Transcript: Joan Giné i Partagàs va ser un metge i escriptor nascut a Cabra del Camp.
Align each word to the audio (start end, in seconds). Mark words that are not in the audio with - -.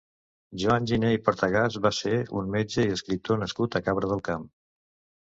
Joan 0.61 0.85
Giné 0.91 1.11
i 1.15 1.19
Partagàs 1.27 1.77
va 1.83 1.91
ser 1.97 2.13
un 2.39 2.49
metge 2.55 2.87
i 2.87 2.95
escriptor 2.95 3.39
nascut 3.43 3.79
a 3.79 3.83
Cabra 3.89 4.11
del 4.15 4.25
Camp. 4.31 4.49